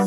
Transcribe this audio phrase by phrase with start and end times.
[0.00, 0.06] Hey,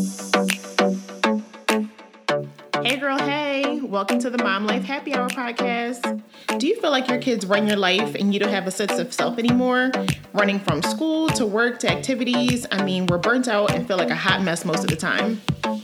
[2.97, 6.23] girl, hey, welcome to the Mom Life Happy Hour podcast.
[6.57, 8.97] Do you feel like your kids run your life and you don't have a sense
[8.97, 9.91] of self anymore?
[10.33, 14.09] Running from school to work to activities, I mean, we're burnt out and feel like
[14.09, 15.39] a hot mess most of the time.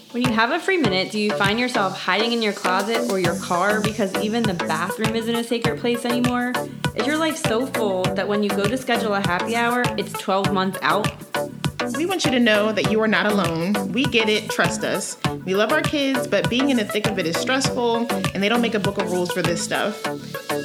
[0.09, 3.19] When you have a free minute, do you find yourself hiding in your closet or
[3.19, 6.53] your car because even the bathroom isn't a sacred place anymore?
[6.95, 10.13] Is your life so full that when you go to schedule a happy hour, it's
[10.13, 11.28] 12 months out?
[11.95, 13.91] We want you to know that you are not alone.
[13.91, 15.17] We get it, trust us.
[15.45, 18.49] We love our kids, but being in the thick of it is stressful, and they
[18.49, 20.05] don't make a book of rules for this stuff.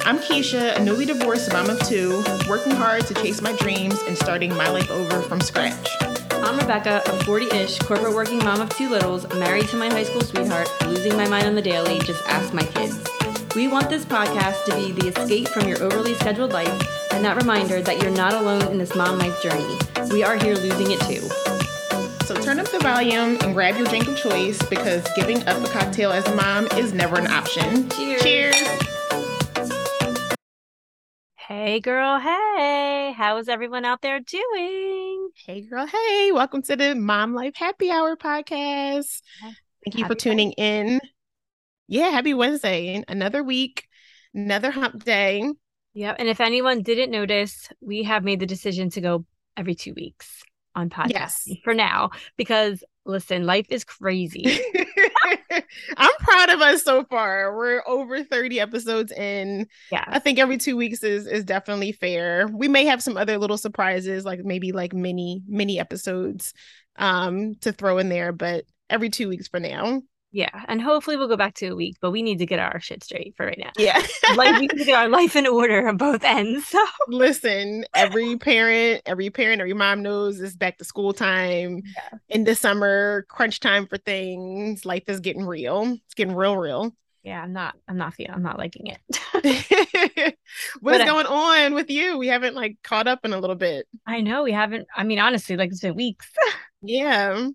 [0.05, 4.17] I'm Keisha, a newly divorced mom of two, working hard to chase my dreams and
[4.17, 5.89] starting my life over from scratch.
[6.31, 10.03] I'm Rebecca, a 40 ish corporate working mom of two littles, married to my high
[10.03, 13.03] school sweetheart, losing my mind on the daily, just ask my kids.
[13.55, 17.37] We want this podcast to be the escape from your overly scheduled life and that
[17.37, 19.79] reminder that you're not alone in this mom life journey.
[20.11, 21.21] We are here losing it too.
[22.25, 25.69] So turn up the volume and grab your drink of choice because giving up a
[25.69, 27.89] cocktail as a mom is never an option.
[27.89, 28.23] Cheers.
[28.23, 28.67] Cheers.
[31.35, 32.19] Hey, girl.
[32.19, 33.13] Hey.
[33.15, 35.29] How is everyone out there doing?
[35.45, 35.85] Hey, girl.
[35.85, 39.21] Hey, welcome to the Mom Life Happy Hour podcast.
[39.41, 40.99] Thank you Happy for tuning in.
[41.87, 43.03] Yeah, happy Wednesday.
[43.07, 43.87] Another week,
[44.33, 45.43] another hump day.
[45.93, 46.15] Yep.
[46.19, 49.25] And if anyone didn't notice, we have made the decision to go
[49.57, 50.43] every two weeks
[50.75, 51.49] on podcast Yes.
[51.63, 54.45] for now because listen, life is crazy.
[55.97, 57.55] I'm proud of us so far.
[57.55, 59.67] We're over 30 episodes in.
[59.91, 60.03] yeah.
[60.07, 62.47] I think every two weeks is is definitely fair.
[62.51, 66.53] We may have some other little surprises, like maybe like mini mini episodes
[66.97, 70.01] um to throw in there, but every two weeks for now.
[70.35, 70.65] Yeah.
[70.67, 73.05] And hopefully we'll go back to a week, but we need to get our shit
[73.05, 73.71] straight for right now.
[73.77, 74.05] Yeah.
[74.35, 76.67] like we need to get our life in order on both ends.
[76.67, 82.17] So Listen, every parent, every parent, every mom knows it's back to school time Yeah.
[82.27, 84.83] in the summer, crunch time for things.
[84.83, 85.93] Life is getting real.
[86.05, 86.93] It's getting real, real.
[87.23, 88.99] yeah, I'm not I'm not feeling I'm not liking it.
[90.81, 92.17] What's But, going on with you?
[92.17, 93.87] We haven't like caught up in a little bit.
[94.05, 96.27] I know we haven't I mean honestly, like it's been weeks.
[96.87, 97.47] Yeah.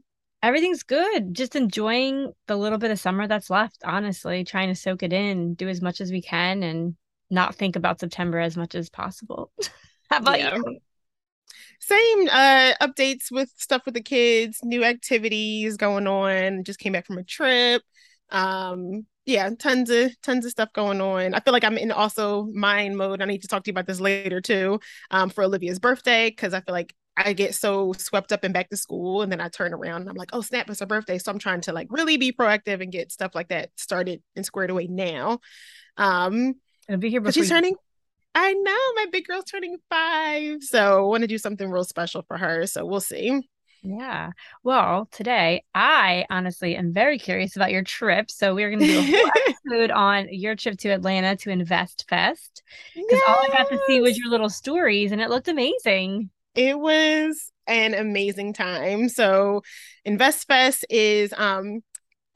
[0.42, 1.34] Everything's good.
[1.34, 5.54] Just enjoying the little bit of summer that's left, honestly, trying to soak it in,
[5.54, 6.96] do as much as we can and
[7.30, 9.52] not think about September as much as possible.
[10.10, 10.50] How about Yeah.
[10.56, 10.80] you?
[11.80, 16.64] Same uh updates with stuff with the kids, new activities going on.
[16.64, 17.82] Just came back from a trip.
[18.30, 21.34] Um yeah, tons of tons of stuff going on.
[21.34, 23.22] I feel like I'm in also mind mode.
[23.22, 24.80] I need to talk to you about this later too.
[25.10, 28.70] Um for Olivia's birthday because I feel like I get so swept up in back
[28.70, 31.18] to school and then I turn around and I'm like, "Oh, snap, it's her birthday."
[31.18, 34.46] So I'm trying to like really be proactive and get stuff like that started and
[34.46, 35.40] squared away now.
[35.96, 36.54] Um
[36.88, 37.76] It'll be here but before she's turning.
[38.34, 42.22] I know my big girl's turning five, so I want to do something real special
[42.22, 42.66] for her.
[42.66, 43.42] So we'll see.
[43.82, 44.30] Yeah.
[44.62, 48.30] Well, today I honestly am very curious about your trip.
[48.30, 52.06] So we're going to do a whole episode on your trip to Atlanta to Invest
[52.08, 52.62] Fest
[52.94, 56.30] because all I got to see was your little stories and it looked amazing.
[56.60, 59.08] It was an amazing time.
[59.08, 59.62] So
[60.04, 61.80] Invest Fest is, um,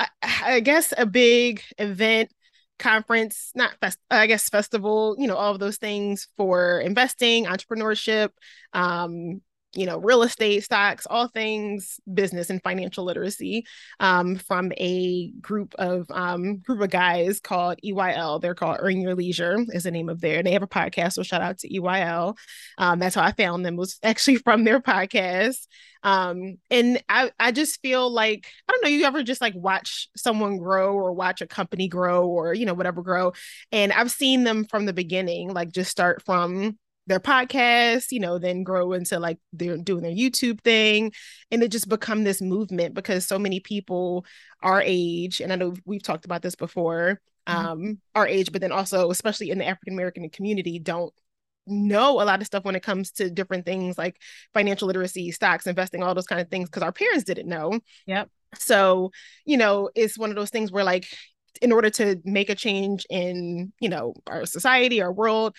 [0.00, 2.30] I, I guess, a big event
[2.78, 5.14] conference, not fest, I guess festival.
[5.18, 8.30] You know, all of those things for investing, entrepreneurship,
[8.72, 9.42] um,
[9.74, 13.66] you know, real estate, stocks, all things business and financial literacy
[14.00, 18.40] um, from a group of um, group of guys called EYL.
[18.40, 20.42] They're called Earn Your Leisure is the name of their.
[20.42, 22.36] They have a podcast, so shout out to EYL.
[22.78, 25.66] Um, that's how I found them was actually from their podcast.
[26.02, 28.90] Um, and I I just feel like I don't know.
[28.90, 32.74] You ever just like watch someone grow or watch a company grow or you know
[32.74, 33.32] whatever grow,
[33.72, 38.38] and I've seen them from the beginning, like just start from their podcast, you know,
[38.38, 41.12] then grow into like they're doing their YouTube thing.
[41.50, 44.24] And it just become this movement because so many people
[44.62, 47.54] our age, and I know we've talked about this before, Mhm.
[47.54, 51.12] um, our age, but then also, especially in the African American community, don't
[51.66, 54.16] know a lot of stuff when it comes to different things like
[54.54, 57.80] financial literacy, stocks, investing, all those kind of things, because our parents didn't know.
[58.06, 58.30] Yep.
[58.58, 59.10] So,
[59.44, 61.06] you know, it's one of those things where like
[61.62, 65.54] in order to make a change in, you know, our society, our world,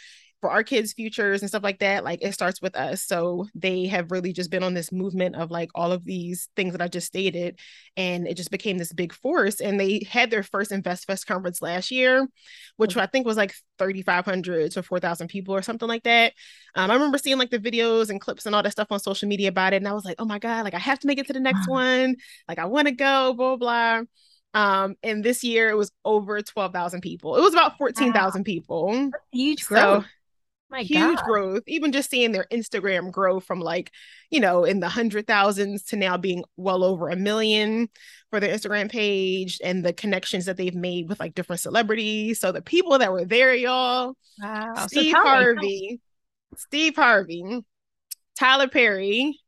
[0.46, 3.02] for our kids' futures and stuff like that, like it starts with us.
[3.02, 6.74] So they have really just been on this movement of like all of these things
[6.74, 7.58] that I just stated.
[7.98, 9.60] And it just became this big force.
[9.60, 12.28] And they had their first InvestFest conference last year,
[12.78, 16.34] which I think was like 3,500 to 4,000 people or something like that.
[16.76, 19.28] Um, I remember seeing like the videos and clips and all that stuff on social
[19.28, 19.78] media about it.
[19.78, 21.40] And I was like, oh my God, like I have to make it to the
[21.40, 22.18] next one.
[22.48, 24.02] Like I want to go, blah, blah.
[24.56, 27.36] Um, and this year it was over 12,000 people.
[27.36, 29.10] It was about 14,000 people.
[29.34, 30.06] Huge So growth.
[30.70, 31.26] My huge God.
[31.26, 31.64] growth.
[31.68, 33.92] Even just seeing their Instagram grow from like,
[34.30, 37.88] you know, in the hundred thousands to now being well over a million
[38.30, 42.40] for their Instagram page and the connections that they've made with like different celebrities.
[42.40, 44.88] So the people that were there, y'all, Wow.
[44.88, 46.02] Steve so Harvey,
[46.58, 47.62] Steve Harvey,
[48.38, 49.40] Tyler Perry,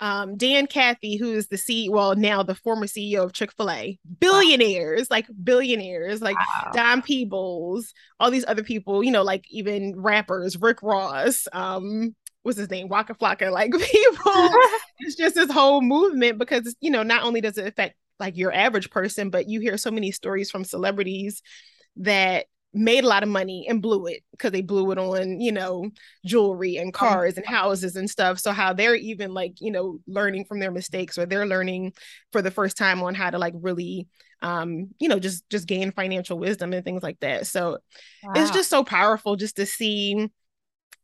[0.00, 3.70] um, Dan Cathy, who is the CEO, well, now the former CEO of Chick fil
[3.70, 5.16] A, billionaires, wow.
[5.16, 6.70] like billionaires, like wow.
[6.72, 12.58] Don Peebles, all these other people, you know, like even rappers, Rick Ross, um, what's
[12.58, 14.48] his name, Waka Flocka, like people.
[15.00, 18.52] it's just this whole movement because, you know, not only does it affect like your
[18.52, 21.42] average person, but you hear so many stories from celebrities
[21.96, 25.50] that made a lot of money and blew it because they blew it on you
[25.50, 25.90] know
[26.24, 30.44] jewelry and cars and houses and stuff so how they're even like you know learning
[30.44, 31.92] from their mistakes or they're learning
[32.30, 34.06] for the first time on how to like really
[34.42, 37.78] um you know just just gain financial wisdom and things like that so
[38.22, 38.32] wow.
[38.36, 40.30] it's just so powerful just to see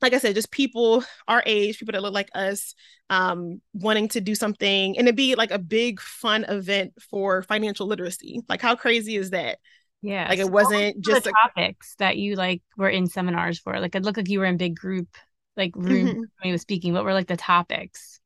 [0.03, 2.75] like I said, just people our age, people that look like us,
[3.09, 7.87] um, wanting to do something and it be like a big fun event for financial
[7.87, 8.43] literacy.
[8.49, 9.59] Like, how crazy is that?
[10.03, 10.29] Yeah.
[10.29, 11.33] Like it wasn't just the a...
[11.33, 13.79] topics that you like were in seminars for.
[13.81, 15.09] Like it looked like you were in big group,
[15.57, 16.19] like room mm-hmm.
[16.19, 16.93] when you was speaking.
[16.93, 18.21] What were like the topics?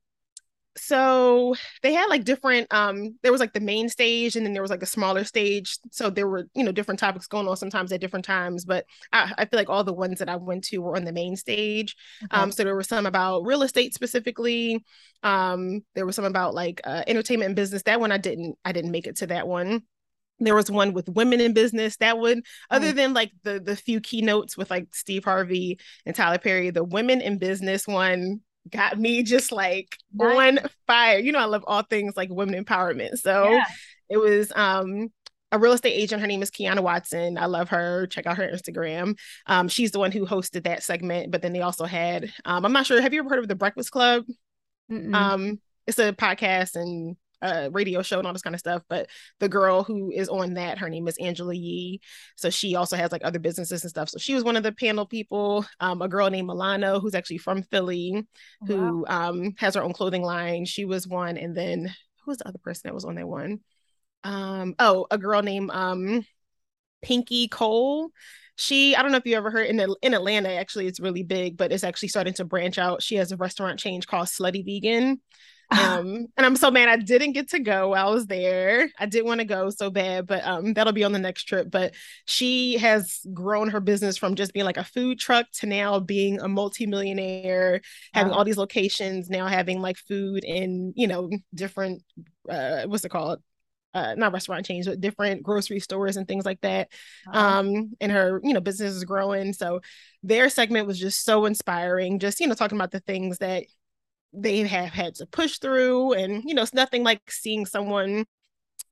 [0.76, 4.62] So they had like different um there was like the main stage and then there
[4.62, 5.78] was like a smaller stage.
[5.90, 8.64] So there were, you know, different topics going on sometimes at different times.
[8.64, 11.12] But I, I feel like all the ones that I went to were on the
[11.12, 11.96] main stage.
[12.24, 12.36] Okay.
[12.36, 14.84] Um, so there were some about real estate specifically.
[15.22, 17.82] Um, there was some about like uh, entertainment and business.
[17.82, 19.82] That one I didn't I didn't make it to that one
[20.40, 24.00] there was one with women in business that would other than like the the few
[24.00, 29.22] keynotes with like steve harvey and tyler perry the women in business one got me
[29.22, 30.58] just like nice.
[30.58, 31.18] on fire.
[31.18, 33.18] You know i love all things like women empowerment.
[33.18, 33.64] So yeah.
[34.08, 35.08] it was um
[35.52, 36.20] a real estate agent.
[36.20, 37.36] Her name is kiana watson.
[37.36, 38.06] I love her.
[38.06, 39.18] Check out her instagram.
[39.46, 42.72] Um she's the one who hosted that segment but then they also had um i'm
[42.72, 44.24] not sure have you ever heard of the breakfast club?
[44.90, 45.14] Mm-mm.
[45.14, 48.82] um it's a podcast and a radio show and all this kind of stuff.
[48.88, 49.08] But
[49.38, 52.00] the girl who is on that, her name is Angela Yee.
[52.36, 54.08] So she also has like other businesses and stuff.
[54.08, 55.64] So she was one of the panel people.
[55.80, 58.26] Um, a girl named Milano, who's actually from Philly,
[58.66, 59.30] who wow.
[59.30, 60.64] um, has her own clothing line.
[60.64, 61.36] She was one.
[61.36, 61.86] And then
[62.24, 63.60] who was the other person that was on that one?
[64.24, 66.24] Um, oh, a girl named um,
[67.02, 68.10] Pinky Cole
[68.60, 71.56] she i don't know if you ever heard in in atlanta actually it's really big
[71.56, 75.18] but it's actually starting to branch out she has a restaurant change called slutty vegan
[75.70, 79.06] um and i'm so mad i didn't get to go while i was there i
[79.06, 81.94] did want to go so bad but um that'll be on the next trip but
[82.26, 86.40] she has grown her business from just being like a food truck to now being
[86.40, 87.80] a multimillionaire
[88.12, 88.38] having wow.
[88.38, 92.02] all these locations now having like food in you know different
[92.48, 93.40] uh what's it called
[93.92, 96.88] uh, not restaurant chains, but different grocery stores and things like that.
[97.32, 99.52] Um, and her, you know, business is growing.
[99.52, 99.80] So
[100.22, 103.64] their segment was just so inspiring, just, you know, talking about the things that
[104.32, 108.24] they have had to push through and you know it's nothing like seeing someone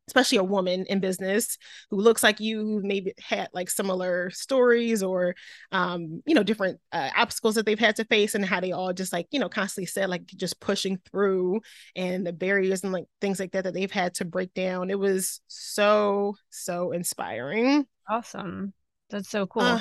[0.09, 1.59] especially a woman in business
[1.91, 5.35] who looks like you who maybe had like similar stories or
[5.71, 8.93] um you know different uh, obstacles that they've had to face and how they all
[8.93, 11.61] just like you know constantly said like just pushing through
[11.95, 14.91] and the barriers and like things like that that they've had to break down.
[14.91, 17.87] It was so so inspiring.
[18.09, 18.73] Awesome.
[19.11, 19.63] That's so cool.
[19.63, 19.81] Uh,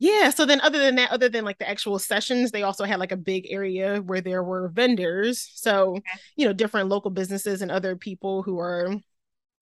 [0.00, 0.30] yeah.
[0.30, 3.12] So then, other than that, other than like the actual sessions, they also had like
[3.12, 5.48] a big area where there were vendors.
[5.54, 6.02] So, okay.
[6.36, 8.96] you know, different local businesses and other people who are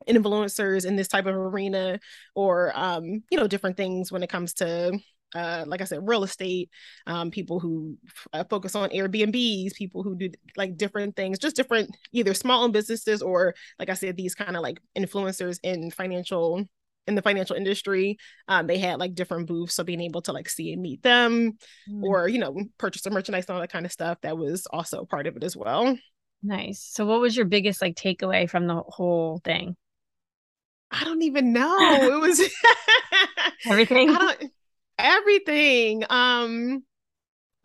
[0.08, 1.98] influencers in this type of arena
[2.36, 4.98] or, um, you know, different things when it comes to
[5.34, 6.70] uh, like I said, real estate,
[7.06, 7.98] um, people who
[8.32, 12.72] uh, focus on Airbnbs, people who do like different things, just different either small owned
[12.72, 16.64] businesses or, like I said, these kind of like influencers in financial
[17.08, 20.48] in the financial industry um, they had like different booths so being able to like
[20.48, 21.58] see and meet them
[21.90, 22.02] mm.
[22.02, 25.04] or you know purchase some merchandise and all that kind of stuff that was also
[25.04, 25.96] part of it as well.
[26.42, 26.80] Nice.
[26.92, 29.76] So what was your biggest like takeaway from the whole thing?
[30.90, 31.76] I don't even know.
[32.00, 32.40] It was
[33.66, 34.16] everything?
[34.98, 36.04] Everything.
[36.08, 36.84] Um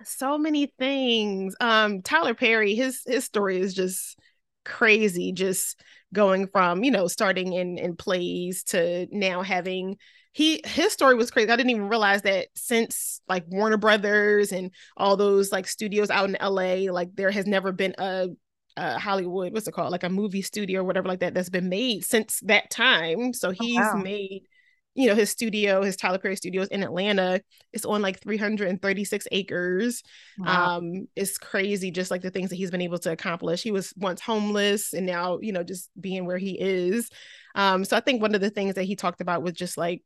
[0.04, 1.56] so many things.
[1.60, 4.18] Um tyler perry his his story is just
[4.66, 5.32] crazy.
[5.32, 5.82] Just
[6.14, 9.98] going from you know starting in in plays to now having
[10.34, 11.50] he his story was crazy.
[11.50, 16.28] I didn't even realize that since like Warner Brothers and all those like studios out
[16.28, 18.30] in LA, like there has never been a,
[18.76, 21.70] a Hollywood, what's it called, like a movie studio or whatever like that that's been
[21.70, 23.32] made since that time.
[23.34, 24.02] So oh, he's oh, wow.
[24.02, 24.48] made
[24.96, 30.04] you know his studio his tyler perry studios in atlanta it's on like 336 acres
[30.38, 30.78] wow.
[30.78, 33.94] um it's crazy just like the things that he's been able to accomplish he was
[33.98, 37.10] once homeless and now you know just being where he is
[37.56, 40.04] um so i think one of the things that he talked about was just like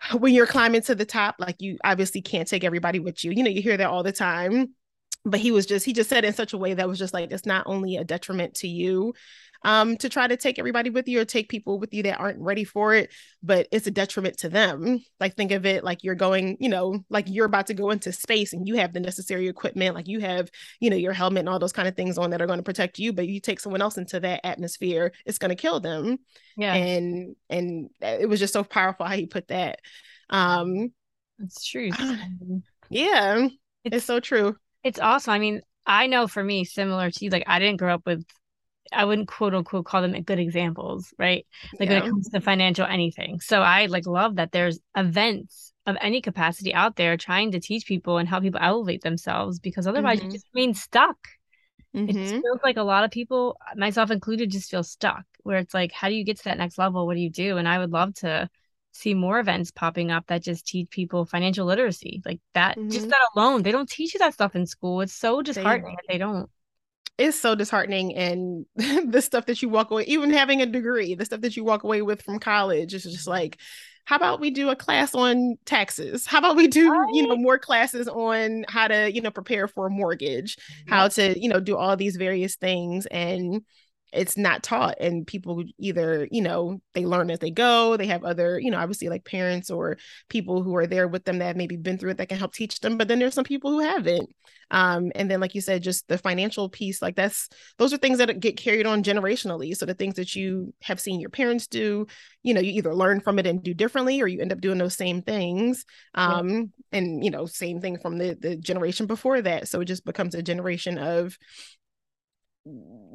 [0.18, 3.32] when you're climbing to the top, like you obviously can't take everybody with you.
[3.32, 4.74] You know, you hear that all the time.
[5.24, 7.32] But he was just, he just said in such a way that was just like,
[7.32, 9.12] it's not only a detriment to you,
[9.62, 12.40] um, to try to take everybody with you or take people with you that aren't
[12.40, 13.12] ready for it,
[13.42, 15.02] but it's a detriment to them.
[15.20, 18.12] Like think of it like you're going, you know, like you're about to go into
[18.12, 20.50] space and you have the necessary equipment, like you have,
[20.80, 22.64] you know, your helmet and all those kind of things on that are going to
[22.64, 26.18] protect you, but you take someone else into that atmosphere, it's going to kill them.
[26.56, 26.74] Yeah.
[26.74, 29.80] And and it was just so powerful how he put that.
[30.30, 30.92] Um
[31.40, 31.90] it's true.
[32.90, 33.48] yeah.
[33.84, 34.56] It's, it's so true.
[34.82, 35.32] It's awesome.
[35.32, 38.24] I mean, I know for me, similar to you, like I didn't grow up with
[38.92, 41.46] I wouldn't quote unquote call them good examples, right?
[41.78, 42.00] Like yeah.
[42.00, 43.40] when it comes to financial anything.
[43.40, 47.86] So I like love that there's events of any capacity out there trying to teach
[47.86, 50.26] people and help people elevate themselves because otherwise mm-hmm.
[50.26, 51.16] you just remain stuck.
[51.96, 52.18] Mm-hmm.
[52.18, 55.92] It feels like a lot of people, myself included, just feel stuck where it's like,
[55.92, 57.06] how do you get to that next level?
[57.06, 57.56] What do you do?
[57.56, 58.50] And I would love to
[58.92, 62.20] see more events popping up that just teach people financial literacy.
[62.26, 62.90] Like that, mm-hmm.
[62.90, 65.00] just that alone, they don't teach you that stuff in school.
[65.00, 66.50] It's so disheartening they, they don't
[67.18, 68.64] it's so disheartening and
[69.12, 71.82] the stuff that you walk away even having a degree the stuff that you walk
[71.82, 73.30] away with from college is just mm-hmm.
[73.30, 73.58] like
[74.08, 76.24] how about we do a class on taxes?
[76.24, 77.12] How about we do right.
[77.12, 80.56] you know more classes on how to you know prepare for a mortgage
[80.86, 81.34] how mm-hmm.
[81.34, 83.04] to you know do all these various things?
[83.04, 83.66] And
[84.12, 88.24] it's not taught and people either you know they learn as they go they have
[88.24, 89.98] other you know obviously like parents or
[90.28, 92.52] people who are there with them that have maybe been through it that can help
[92.54, 94.28] teach them but then there's some people who haven't.
[94.70, 97.48] Um and then like you said just the financial piece like that's
[97.78, 99.74] those are things that get carried on generationally.
[99.74, 102.06] So the things that you have seen your parents do
[102.42, 104.78] you know you either learn from it and do differently or you end up doing
[104.78, 105.84] those same things.
[106.14, 106.98] Um yeah.
[106.98, 109.68] and you know same thing from the the generation before that.
[109.68, 111.38] So it just becomes a generation of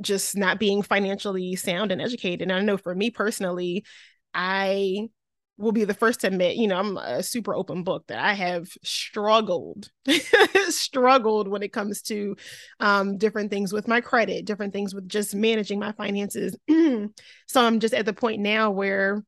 [0.02, 2.42] just not being financially sound and educated.
[2.42, 3.86] And I know for me personally,
[4.34, 5.10] I
[5.58, 8.34] will be the first to admit, you know, I'm a super open book that I
[8.34, 9.92] have struggled,
[10.70, 12.36] struggled when it comes to
[12.80, 16.58] um, different things with my credit, different things with just managing my finances.
[16.68, 17.10] so
[17.64, 19.24] I'm just at the point now where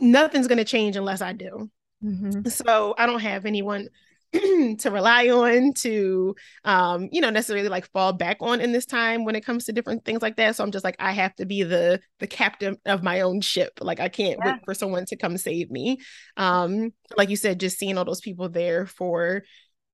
[0.00, 1.70] nothing's going to change unless I do.
[2.04, 2.48] Mm-hmm.
[2.48, 3.88] So I don't have anyone
[4.78, 9.24] to rely on to um you know necessarily like fall back on in this time
[9.24, 11.46] when it comes to different things like that so i'm just like i have to
[11.46, 14.52] be the the captain of my own ship like i can't yeah.
[14.52, 15.98] wait for someone to come save me
[16.36, 19.42] um like you said just seeing all those people there for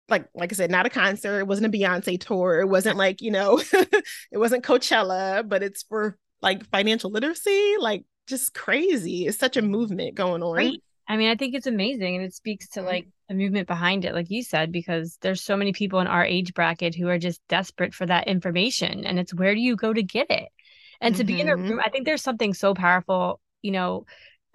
[0.09, 1.41] like like I said, not a concert.
[1.41, 2.61] It wasn't a Beyonce tour.
[2.61, 7.77] It wasn't like you know, it wasn't Coachella, but it's for like financial literacy.
[7.79, 9.27] Like just crazy.
[9.27, 10.57] It's such a movement going on.
[10.57, 10.83] Right.
[11.13, 14.15] I mean, I think it's amazing, and it speaks to like a movement behind it
[14.15, 17.41] like you said because there's so many people in our age bracket who are just
[17.49, 20.49] desperate for that information and it's where do you go to get it
[21.01, 21.21] and mm-hmm.
[21.21, 21.81] to be in a room mm-hmm.
[21.81, 24.05] i think there's something so powerful you know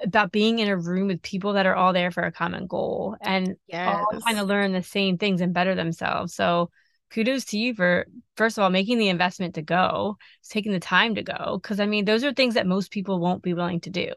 [0.02, 3.16] about being in a room with people that are all there for a common goal
[3.20, 3.96] and yes.
[3.96, 6.70] all trying to learn the same things and better themselves so
[7.10, 11.16] kudos to you for first of all making the investment to go taking the time
[11.16, 13.90] to go because i mean those are things that most people won't be willing to
[13.90, 14.12] do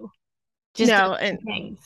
[0.74, 1.78] just no and things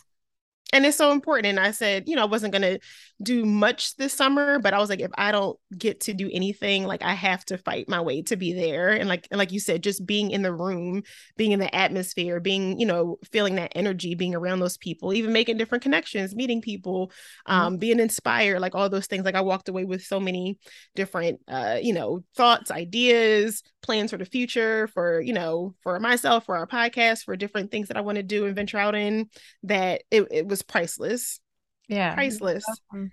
[0.73, 1.47] and it's so important.
[1.47, 2.78] And I said, you know, I wasn't gonna
[3.23, 6.85] do much this summer, but I was like, if I don't get to do anything,
[6.85, 8.90] like I have to fight my way to be there.
[8.90, 11.02] And like, and like you said, just being in the room,
[11.37, 15.33] being in the atmosphere, being, you know, feeling that energy, being around those people, even
[15.33, 17.52] making different connections, meeting people, mm-hmm.
[17.52, 17.78] um, mm-hmm.
[17.78, 19.25] being inspired, like all those things.
[19.25, 20.59] Like I walked away with so many
[20.94, 26.47] different, uh, you know, thoughts, ideas, plans for the future, for you know, for myself,
[26.47, 29.28] for our podcast, for different things that I want to do and venture out in.
[29.62, 31.40] That it, it was priceless.
[31.88, 32.14] Yeah.
[32.14, 32.64] Priceless.
[32.68, 33.11] Awesome.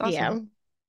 [0.00, 0.12] awesome.
[0.12, 0.38] Yeah.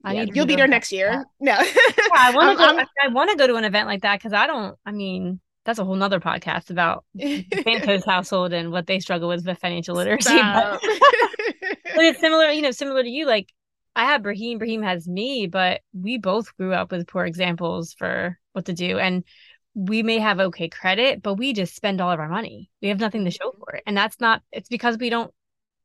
[0.04, 0.26] I yeah.
[0.34, 1.26] You'll be there next year.
[1.40, 1.54] No.
[1.54, 2.70] yeah, I want to go.
[2.70, 4.78] Um, I want to go to an event like that because I don't.
[4.86, 9.46] I mean, that's a whole nother podcast about Santos household and what they struggle with
[9.46, 10.38] with financial literacy.
[10.38, 10.90] But, but,
[12.06, 13.26] it's similar, you know, similar to you.
[13.26, 13.52] Like
[13.94, 18.40] I have Brahim, Brahim has me, but we both grew up with poor examples for
[18.54, 18.98] what to do.
[18.98, 19.26] And
[19.74, 22.72] we may have okay credit, but we just spend all of our money.
[22.82, 23.60] We have nothing to show mm-hmm.
[23.60, 23.84] for it.
[23.86, 25.34] And that's not, it's because we don't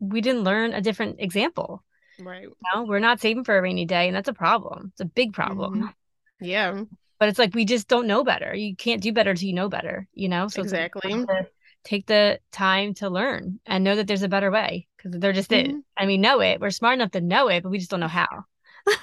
[0.03, 1.83] we didn't learn a different example.
[2.21, 2.43] Right.
[2.43, 4.91] You know, we're not saving for a rainy day, and that's a problem.
[4.93, 5.75] It's a big problem.
[5.75, 6.45] Mm-hmm.
[6.45, 6.83] Yeah.
[7.19, 8.53] But it's like we just don't know better.
[8.53, 10.49] You can't do better until you know better, you know?
[10.49, 11.15] So exactly.
[11.15, 11.53] Like
[11.85, 15.51] take the time to learn and know that there's a better way because there just
[15.51, 15.79] mm-hmm.
[15.79, 15.83] is.
[15.97, 16.61] I mean, know it.
[16.61, 18.45] We're smart enough to know it, but we just don't know how.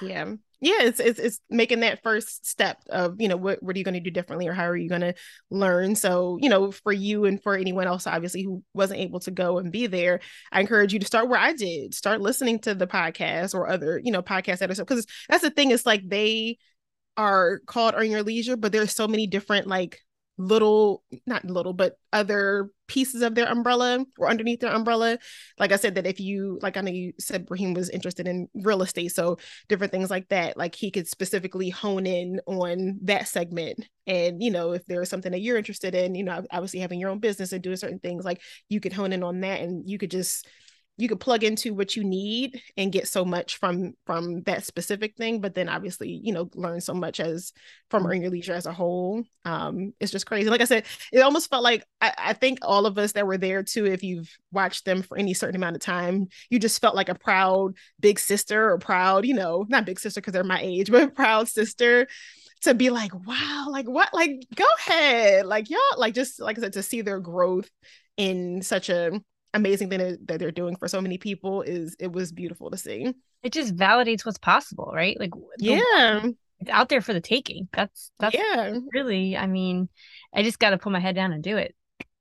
[0.02, 3.78] yeah yeah it's, it's it's making that first step of you know what what are
[3.78, 5.14] you going to do differently or how are you going to
[5.50, 5.94] learn?
[5.94, 9.58] So you know for you and for anyone else obviously who wasn't able to go
[9.58, 10.20] and be there
[10.52, 14.00] i encourage you to start where i did start listening to the podcast or other
[14.02, 16.58] you know podcasts that are so because that's the thing it's like they
[17.16, 20.00] are called earn your leisure but there's so many different like
[20.40, 25.18] little not little but other pieces of their umbrella or underneath their umbrella.
[25.58, 28.48] Like i said that if you like i know you said Raheem was interested in
[28.54, 29.36] real estate so
[29.68, 33.86] different things like that like he could specifically hone in on that segment.
[34.06, 37.10] And you know if there's something that you're interested in you know obviously having your
[37.10, 39.98] own business and doing certain things like you could hone in on that and you
[39.98, 40.46] could just
[40.96, 45.16] you could plug into what you need and get so much from from that specific
[45.16, 47.52] thing but then obviously you know learn so much as
[47.88, 49.24] from earn your leisure as a whole.
[49.44, 50.50] Um it's just crazy.
[50.50, 53.38] Like i said it almost felt like I, I think all of us that were
[53.38, 56.94] there too if you've watched them for any certain amount of time you just felt
[56.94, 60.60] like a proud big sister or proud you know not big sister because they're my
[60.60, 62.06] age but proud sister
[62.62, 66.60] to be like wow like what like go ahead like y'all like just like i
[66.60, 67.70] said to see their growth
[68.16, 69.12] in such a
[69.54, 73.14] amazing thing that, they're doing for so many people is it was beautiful to see.
[73.42, 75.18] It just validates what's possible, right?
[75.18, 76.22] Like yeah.
[76.60, 77.68] It's out there for the taking.
[77.72, 78.78] That's that's yeah.
[78.92, 79.88] really, I mean,
[80.34, 81.74] I just gotta put my head down and do it.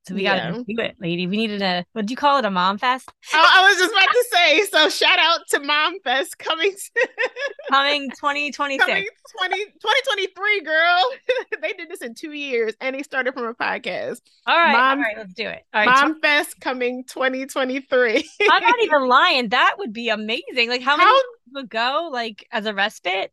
[0.10, 0.50] So we yeah.
[0.50, 1.28] gotta do it, lady.
[1.28, 2.46] We needed a what do you call it?
[2.46, 3.12] A mom fest?
[3.32, 4.66] I, I was just about to say.
[4.66, 7.10] So shout out to Mom Fest coming to,
[7.70, 8.88] coming 2026.
[8.88, 9.06] Coming
[9.38, 11.04] 20, 2023, girl.
[11.62, 14.22] they did this in two years and they started from a podcast.
[14.48, 15.62] All right, Mom, all right, let's do it.
[15.76, 18.30] All right, Mom tw- Fest coming 2023.
[18.50, 19.50] I'm not even lying.
[19.50, 20.70] That would be amazing.
[20.70, 21.20] Like how, how many
[21.54, 23.32] would go like as a respite?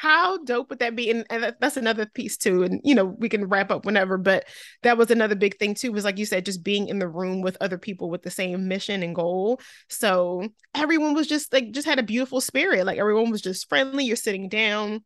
[0.00, 1.10] How dope would that be?
[1.10, 4.46] And, and, that's another piece too and you know we can wrap up whenever but
[4.82, 7.42] that was another big thing too was like you said just being in the room
[7.42, 9.60] with other people with the same mission and goal.
[9.90, 14.06] So everyone was just like just had a beautiful spirit like everyone was just friendly
[14.06, 15.04] you're sitting down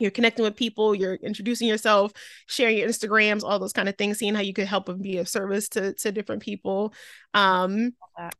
[0.00, 2.12] you're connecting with people, you're introducing yourself,
[2.46, 5.18] sharing your Instagrams, all those kind of things, seeing how you could help and be
[5.18, 6.92] of service to to different people.
[7.34, 7.92] Um,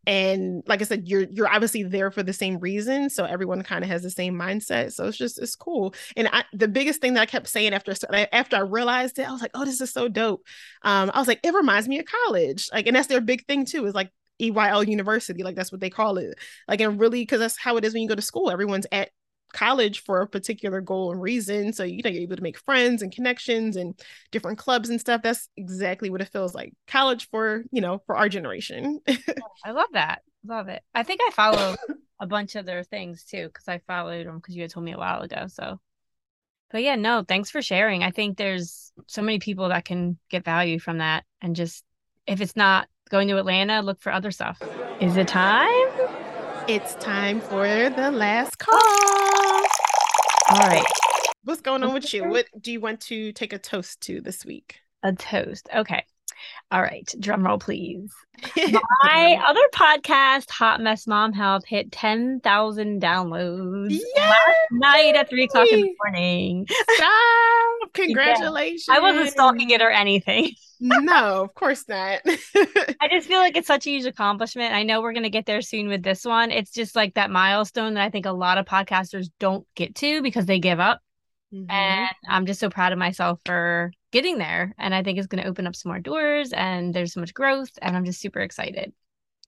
[0.06, 3.84] and like I said, you're you're obviously there for the same reason, so everyone kind
[3.84, 4.92] of has the same mindset.
[4.92, 5.94] So it's just it's cool.
[6.16, 7.94] And I, the biggest thing that I kept saying after
[8.32, 10.44] after I realized it, I was like, oh, this is so dope.
[10.82, 13.64] Um, I was like, it reminds me of college, like, and that's their big thing
[13.64, 13.86] too.
[13.86, 14.10] Is like
[14.40, 16.38] EYL University, like that's what they call it.
[16.66, 18.50] Like, and really, because that's how it is when you go to school.
[18.50, 19.10] Everyone's at
[19.52, 21.72] college for a particular goal and reason.
[21.72, 23.98] So, you know, you're able to make friends and connections and
[24.30, 25.22] different clubs and stuff.
[25.22, 26.74] That's exactly what it feels like.
[26.86, 29.00] College for, you know, for our generation.
[29.40, 30.22] Oh, I love that.
[30.46, 30.82] Love it.
[30.94, 31.76] I think I follow
[32.20, 34.92] a bunch of their things too, because I followed them because you had told me
[34.92, 35.46] a while ago.
[35.48, 35.80] So,
[36.70, 38.02] but yeah, no, thanks for sharing.
[38.02, 41.24] I think there's so many people that can get value from that.
[41.40, 41.84] And just
[42.26, 44.60] if it's not going to Atlanta, look for other stuff.
[45.00, 45.68] Is it time?
[46.68, 49.17] It's time for the last call.
[50.50, 50.84] All right.
[51.44, 52.26] What's going on with you?
[52.26, 54.80] What do you want to take a toast to this week?
[55.02, 55.68] A toast.
[55.74, 56.04] Okay.
[56.70, 57.06] All right.
[57.20, 58.10] Drum roll, please.
[59.02, 64.00] My other podcast, Hot Mess Mom Help, hit 10,000 downloads Yay!
[64.16, 66.66] last night at three o'clock in the morning.
[66.68, 67.92] Stop.
[67.92, 68.86] Congratulations.
[68.88, 68.96] Yeah.
[68.96, 70.52] I wasn't stalking it or anything.
[70.80, 72.20] No, of course not.
[72.26, 74.74] I just feel like it's such a huge accomplishment.
[74.74, 76.50] I know we're going to get there soon with this one.
[76.50, 80.22] It's just like that milestone that I think a lot of podcasters don't get to
[80.22, 81.00] because they give up.
[81.52, 81.70] Mm-hmm.
[81.70, 84.74] And I'm just so proud of myself for getting there.
[84.78, 87.34] And I think it's going to open up some more doors and there's so much
[87.34, 87.70] growth.
[87.80, 88.92] And I'm just super excited.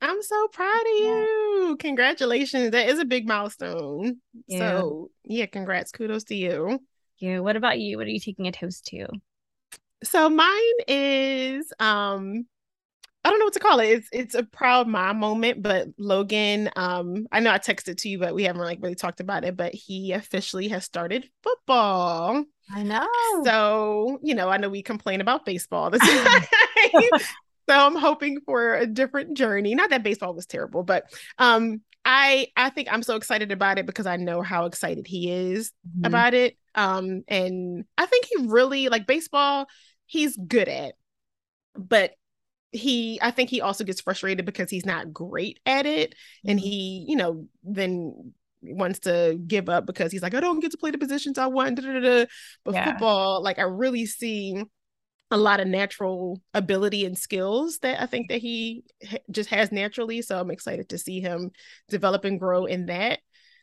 [0.02, 1.68] I'm so proud of you.
[1.68, 1.74] Yeah.
[1.78, 2.70] Congratulations.
[2.70, 4.16] That is a big milestone.
[4.46, 4.58] Yeah.
[4.58, 5.92] So, yeah, congrats.
[5.92, 6.80] Kudos to you.
[7.18, 7.40] Yeah.
[7.40, 7.98] What about you?
[7.98, 9.08] What are you taking a toast to?
[10.02, 12.46] So mine is um
[13.22, 13.88] I don't know what to call it.
[13.88, 18.18] It's it's a proud mom moment, but Logan, um, I know I texted to you,
[18.18, 19.56] but we haven't like really talked about it.
[19.56, 22.44] But he officially has started football.
[22.72, 23.06] I know.
[23.44, 26.02] So, you know, I know we complain about baseball this
[27.68, 29.74] so I'm hoping for a different journey.
[29.74, 31.04] Not that baseball was terrible, but
[31.38, 35.30] um I I think I'm so excited about it because I know how excited he
[35.30, 36.06] is mm-hmm.
[36.06, 36.56] about it.
[36.74, 39.66] Um and I think he really like baseball
[40.10, 40.94] he's good at.
[41.76, 42.12] But
[42.72, 46.68] he I think he also gets frustrated because he's not great at it and mm-hmm.
[46.68, 50.78] he, you know, then wants to give up because he's like, I don't get to
[50.78, 51.76] play the positions I want.
[51.76, 52.26] Da, da, da.
[52.64, 52.84] But yeah.
[52.84, 54.62] football, like I really see
[55.30, 59.70] a lot of natural ability and skills that I think that he ha- just has
[59.70, 60.22] naturally.
[60.22, 61.52] So I'm excited to see him
[61.88, 63.20] develop and grow in that.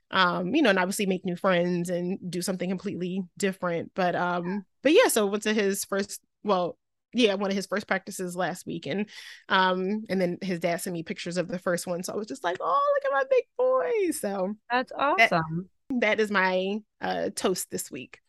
[0.10, 3.92] Um, you know, and obviously make new friends and do something completely different.
[3.94, 6.78] But um, but yeah, so went to his first, well,
[7.14, 9.10] yeah, one of his first practices last week, and
[9.50, 12.28] um, and then his dad sent me pictures of the first one, so I was
[12.28, 14.12] just like, oh, look at my big boy.
[14.12, 15.70] So that's awesome.
[15.90, 18.20] that, that is my uh toast this week.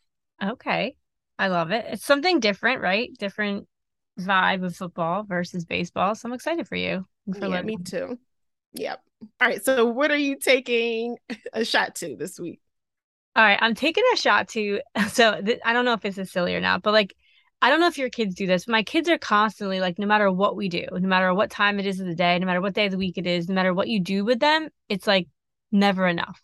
[0.42, 0.94] Okay,
[1.38, 1.86] I love it.
[1.88, 3.10] It's something different, right?
[3.18, 3.66] Different
[4.18, 6.14] vibe of football versus baseball.
[6.14, 7.06] So I'm excited for you.
[7.38, 8.18] For yeah, me too.
[8.74, 9.00] Yep.
[9.40, 9.64] All right.
[9.64, 11.16] So what are you taking
[11.52, 12.60] a shot to this week?
[13.36, 14.80] All right, I'm taking a shot to.
[15.08, 17.14] So th- I don't know if this is silly or not, but like
[17.60, 20.06] I don't know if your kids do this, but my kids are constantly like, no
[20.06, 22.60] matter what we do, no matter what time it is of the day, no matter
[22.60, 25.06] what day of the week it is, no matter what you do with them, it's
[25.06, 25.26] like
[25.72, 26.40] never enough.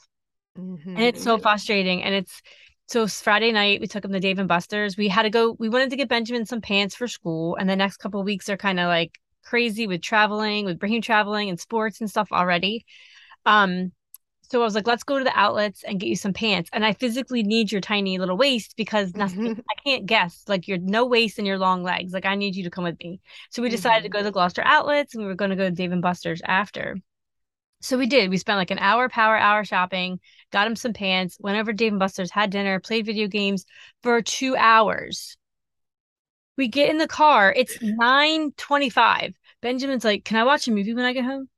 [0.58, 0.90] Mm-hmm.
[0.90, 1.42] And it's so mm-hmm.
[1.42, 2.02] frustrating.
[2.02, 2.42] And it's
[2.86, 4.96] so Friday night we took them to Dave and Buster's.
[4.96, 7.56] We had to go, we wanted to get Benjamin some pants for school.
[7.56, 11.48] And the next couple weeks are kind of like crazy with traveling, with bringing traveling
[11.48, 12.84] and sports and stuff already.
[13.46, 13.92] Um,
[14.54, 16.70] so I was like, let's go to the outlets and get you some pants.
[16.72, 19.60] And I physically need your tiny little waist because nothing, mm-hmm.
[19.68, 20.44] I can't guess.
[20.46, 22.12] Like you're no waist and your long legs.
[22.12, 23.20] Like I need you to come with me.
[23.50, 24.04] So we decided mm-hmm.
[24.04, 26.00] to go to the Gloucester outlets and we were going to go to Dave and
[26.00, 26.96] Buster's after.
[27.80, 28.30] So we did.
[28.30, 30.20] We spent like an hour, power hour shopping,
[30.52, 33.66] got him some pants, went over to Dave and Buster's, had dinner, played video games
[34.04, 35.36] for two hours.
[36.56, 37.52] We get in the car.
[37.56, 39.34] It's 9 25.
[39.62, 41.48] Benjamin's like, Can I watch a movie when I get home?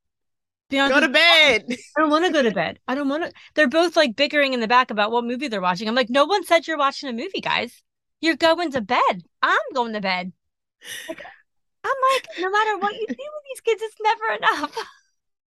[0.70, 1.64] Go to bed.
[1.96, 2.80] I don't want to go to bed.
[2.88, 3.32] I don't want to.
[3.54, 5.88] They're both like bickering in the back about what movie they're watching.
[5.88, 7.82] I'm like, no one said you're watching a movie, guys.
[8.20, 9.22] You're going to bed.
[9.42, 10.32] I'm going to bed.
[11.08, 11.24] Like,
[11.84, 14.76] I'm like, no matter what you do with these kids, it's never enough.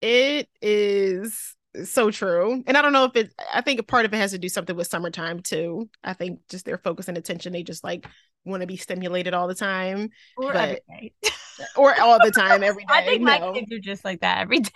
[0.03, 2.63] It is so true.
[2.67, 4.49] And I don't know if it, I think a part of it has to do
[4.49, 5.89] something with summertime too.
[6.03, 8.07] I think just their focus and attention, they just like
[8.45, 10.11] want to be stimulated all the time.
[10.37, 10.81] Or but,
[11.77, 12.89] or all the time, every day.
[12.95, 13.39] I think no.
[13.39, 14.71] my kids are just like that every day.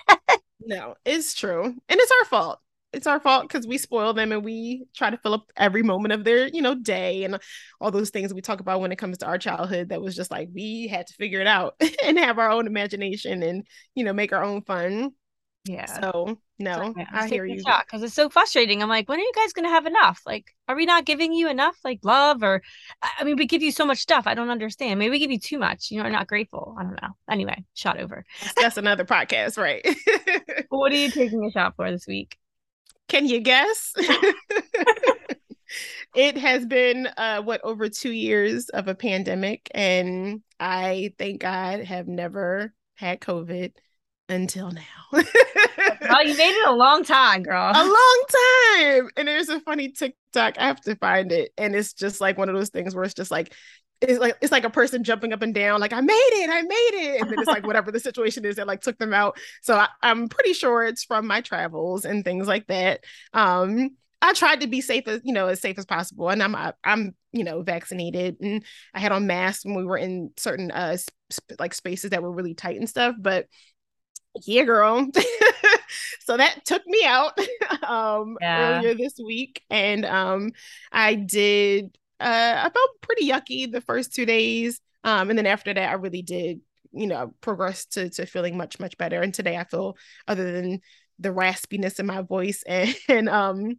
[0.61, 1.65] no, it's true.
[1.65, 2.61] And it's our fault.
[2.93, 6.13] It's our fault because we spoil them and we try to fill up every moment
[6.13, 7.41] of their, you know, day and
[7.81, 10.31] all those things we talk about when it comes to our childhood that was just
[10.31, 14.13] like we had to figure it out and have our own imagination and, you know,
[14.13, 15.11] make our own fun
[15.65, 15.87] yeah.
[15.87, 17.57] So no, I hear you.
[17.57, 18.83] Because it's so frustrating.
[18.83, 20.23] I'm like, when are you guys gonna have enough?
[20.25, 22.63] Like, are we not giving you enough like love or
[23.03, 24.27] I mean we give you so much stuff.
[24.27, 24.99] I don't understand.
[24.99, 25.91] Maybe we give you too much.
[25.91, 26.77] You know, not grateful.
[26.79, 27.17] I don't know.
[27.29, 28.25] Anyway, shot over.
[28.57, 29.85] That's another podcast, right?
[30.69, 32.39] what are you taking a shot for this week?
[33.09, 33.93] Can you guess?
[36.15, 41.85] it has been uh what over two years of a pandemic and I thank God
[41.85, 43.73] have never had COVID
[44.29, 44.83] until now.
[45.13, 47.73] oh, you made it a long time, girl.
[47.75, 49.11] A long time.
[49.17, 50.59] And there's a funny TikTok.
[50.59, 51.53] I have to find it.
[51.59, 53.55] And it's just like one of those things where it's just like,
[54.01, 56.63] it's like it's like a person jumping up and down, like I made it, I
[56.63, 59.39] made it, and then it's like whatever the situation is that like took them out.
[59.63, 63.05] So I, I'm pretty sure it's from my travels and things like that.
[63.33, 66.57] Um, I tried to be safe as you know as safe as possible, and I'm
[66.83, 70.97] I'm you know vaccinated, and I had on masks when we were in certain uh
[71.31, 73.15] sp- like spaces that were really tight and stuff.
[73.19, 73.47] But
[74.43, 75.07] yeah, girl.
[76.21, 77.39] so that took me out
[77.83, 78.79] um yeah.
[78.79, 79.63] earlier this week.
[79.71, 80.53] And um
[80.93, 84.81] I did uh I felt pretty yucky the first two days.
[85.05, 86.61] Um and then after that I really did,
[86.93, 89.21] you know, progress to to feeling much, much better.
[89.21, 90.81] And today I feel other than
[91.19, 93.79] the raspiness in my voice and, and um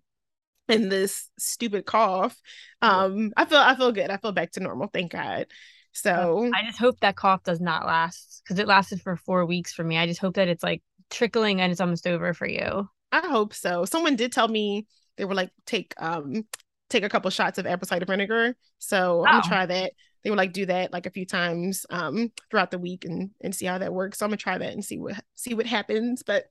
[0.67, 2.35] and this stupid cough,
[2.81, 4.09] um, I feel I feel good.
[4.09, 5.45] I feel back to normal, thank God.
[5.95, 9.73] So I just hope that cough does not last because it lasted for four weeks
[9.73, 9.97] for me.
[9.97, 12.89] I just hope that it's like trickling and it's almost over for you.
[13.13, 13.85] I hope so.
[13.85, 16.45] Someone did tell me they were like take um
[16.89, 18.57] take a couple shots of apple cider vinegar.
[18.77, 19.25] So oh.
[19.25, 19.93] I'm gonna try that.
[20.23, 23.55] They would like do that like a few times um throughout the week and and
[23.55, 24.19] see how that works.
[24.19, 26.23] So I'm gonna try that and see what see what happens.
[26.23, 26.47] But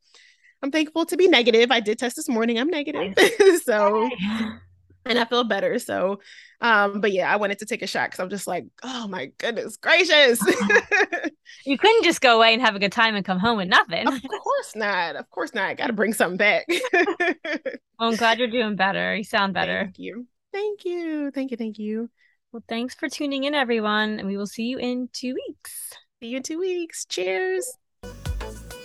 [0.62, 1.70] I'm thankful to be negative.
[1.70, 2.59] I did test this morning.
[2.59, 3.14] I'm negative.
[3.62, 4.09] so
[5.05, 5.79] and I feel better.
[5.79, 6.21] So,
[6.61, 9.27] um, but yeah, I wanted to take a shot because I'm just like, oh my
[9.38, 10.40] goodness gracious.
[11.67, 14.07] you couldn't just go away and have a good time and come home with nothing.
[14.07, 15.17] Of course not.
[15.17, 15.67] Of course not.
[15.67, 16.67] I got to bring something back.
[16.93, 19.14] well, I'm glad you're doing better.
[19.17, 19.83] You sound better.
[19.85, 20.27] Thank you.
[20.53, 21.31] Thank you.
[21.31, 21.57] Thank you.
[21.57, 22.11] Thank you.
[22.53, 24.19] Well, thanks for tuning in, everyone.
[24.19, 25.93] And we will see you in two weeks.
[26.21, 27.05] See you in two weeks.
[27.07, 27.67] Cheers.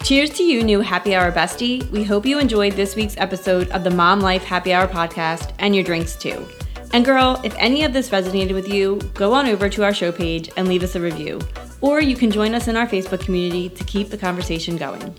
[0.09, 1.87] Cheers to you, new happy hour bestie.
[1.91, 5.75] We hope you enjoyed this week's episode of the Mom Life Happy Hour podcast and
[5.75, 6.47] your drinks too.
[6.93, 10.11] And girl, if any of this resonated with you, go on over to our show
[10.11, 11.39] page and leave us a review.
[11.79, 15.13] Or you can join us in our Facebook community to keep the conversation going.